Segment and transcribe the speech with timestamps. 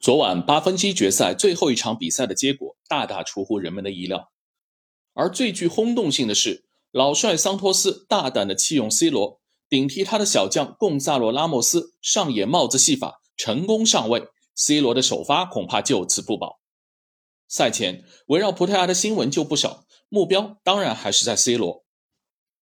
[0.00, 4.32] 昨晚八分之一决赛最后一场比赛的结果大大出乎人们的意料，
[5.12, 16.60] 而最具轰动性的是，老帅桑托斯大胆的弃用 C 罗，顶替他的小将贡萨罗拉莫斯上演帽子戏法，成功上位，C 罗的首发恐怕就此不保。
[17.46, 21.84] 赛前围绕葡萄牙的新闻就不少，目标当然还是在 C 罗。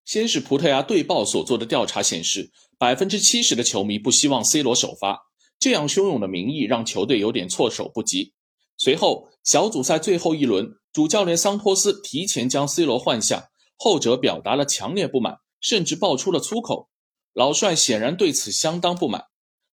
[0.05, 5.28] 先是葡萄牙队报所做的调查显示，百分之七十的球迷不希望 C 罗首发。
[5.59, 8.33] 这样汹涌的民意让球队有点措手不及。
[8.77, 16.89] 随后，小组赛最后一轮，主教练桑托斯提前将 C 罗换下，后者表达了强烈不满，甚至爆出了粗口。
[17.33, 19.25] 老帅显然对此相当不满，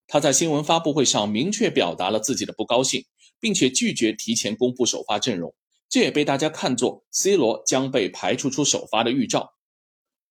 [0.08, 3.05] 他在新闻发布会上明确表达了自己的不高兴，
[3.40, 5.54] 并且拒绝提前公布首发阵容。
[5.88, 9.55] 这也被大家看作 C 罗将被排除出首发的预兆。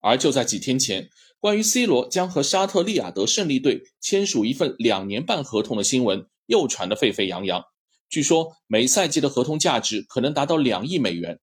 [0.05, 1.09] 而就在几天前。
[1.41, 7.65] 关于 C 罗将和沙特利雅得胜利队签署一份两年半合同的新闻又传得沸沸扬扬，
[8.09, 11.41] 据说每赛季的合同价值可能达到两亿美元。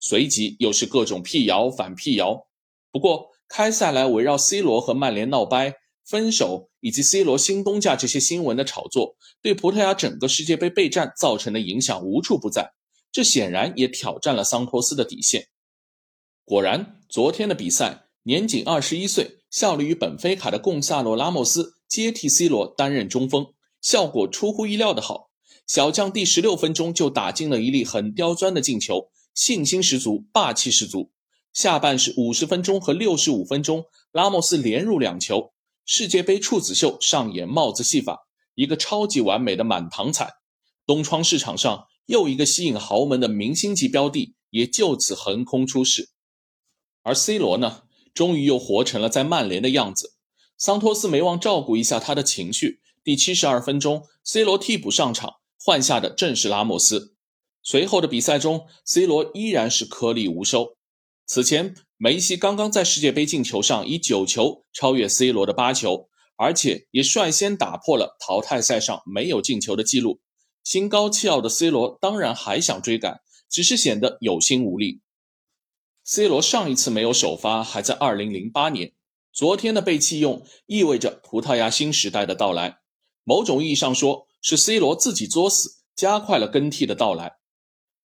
[0.00, 2.46] 随即又是各种辟谣反辟谣。
[2.92, 5.74] 不过开赛来围绕 C 罗和曼联闹掰、
[6.06, 12.72] 分手以及 C 罗新东家这些新闻的炒作，对葡萄牙整个世界杯备战造成的影响无处不在。
[13.10, 15.48] 这显然也挑战了桑托斯的底线。
[16.48, 18.06] 果然，昨天的比赛。
[18.22, 23.48] 年仅二十一岁、效力于本菲卡的贡萨罗拉莫斯接替 C 罗担任中锋，
[23.82, 25.28] 效果出乎意料的好。
[25.66, 31.10] 小将第十六分钟就打进了一粒很刁钻的进球，信心十足，霸气十足。
[31.52, 35.52] 下半时五十分钟和六十五分钟，拉莫斯连入两球。
[35.84, 40.30] 世界杯处子秀上演帽子戏法，一个超级完美的满堂彩。
[40.86, 46.08] 东窗市场上又一个吸引豪门的明星级标的也就此横空出世。
[47.08, 47.84] 而 C 罗呢？
[48.12, 50.12] 终于又活成了在曼联的样子，
[50.58, 52.82] 桑托斯没忘照顾一下他的情绪。
[53.02, 57.14] 第七十二分钟，C 罗替补上场，换下的正是拉莫斯。
[57.62, 60.76] 随后的比赛中，C 罗依然是颗粒无收。
[61.24, 70.20] 此前，梅西刚刚在世界杯进球上以九球超越 C 罗的八球，而且也率先打破了淘汰赛上没有进球的记录。
[70.62, 75.00] 心高气傲的 C 罗当然还想追赶，只是显得有心无力。
[76.10, 78.92] C 罗上一次没有首发还在2008年，
[79.30, 82.78] 昨天的被弃用意味着葡萄牙新时代的到来。
[83.24, 87.32] 某种意义上说，是 C 罗自己作死，加快了更替的到来。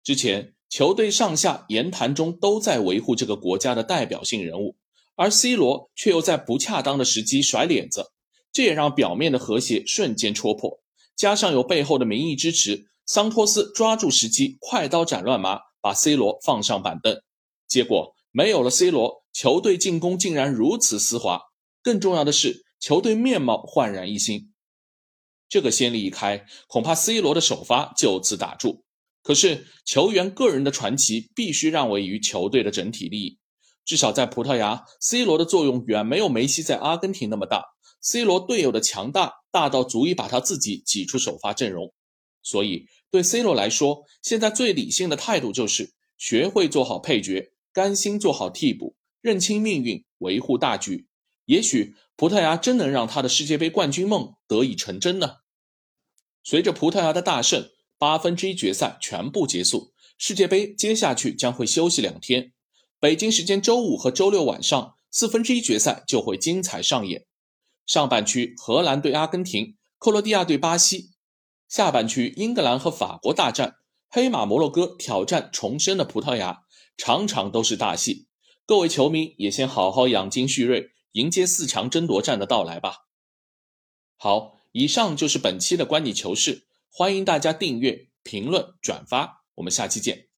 [0.03, 4.75] 之前球队上下言谈中都在维护这个国家的代表性人物，
[5.15, 8.11] 而 C 罗却又在不恰当的时机甩脸子，
[8.53, 10.81] 这也让表面的和谐瞬间戳破。
[11.15, 17.23] 加上有背后的民意支持，桑托斯抓住时机，快刀斩乱麻，把 C 罗放上板凳。
[17.72, 21.41] 结果没有了 C 罗，球队进攻竟然如此丝滑。
[21.83, 24.53] 更重要的是，球队面貌焕然一新。
[25.49, 28.84] 这个先例一开，恐怕 C 罗的首发就此打住。
[29.22, 33.38] 可是，球员个人的传奇必须让位于球队的整体利益。
[33.87, 37.65] 至少在葡萄牙，C 罗的作用远没有梅西在阿根廷那么大。
[38.03, 41.94] C 罗队友的强大，大到足以把他自己挤出首发阵容。
[42.43, 47.52] 所以，对 C 罗来说，现在最理性的态度就是学会做好配角。
[47.72, 51.06] 甘心做好替补，认清命运，维护大局，
[51.47, 55.37] 也许葡萄牙真能让他的世界杯冠军梦得以成真呢。
[56.44, 62.53] 随着葡萄牙的大胜，八分之一决赛全部结束，世界杯接下去将会休息两天。
[63.00, 67.25] 北京时间周五和周六晚上，四分之一决赛就会精彩上演。
[67.87, 71.10] 上半区荷兰对阿根廷，克罗地亚对巴西；
[71.69, 73.77] 下半区英格兰和法国大战，
[74.09, 76.62] 黑马摩洛哥挑战重生的葡萄牙。
[76.97, 78.26] 场场都是大戏，
[78.66, 83.08] 各位球迷也先好好养精蓄锐，迎接四强争夺战的到来吧。
[84.16, 90.31] 好，以上就是本期的观你球事，欢迎大家订阅、评论、转发，我们下期见。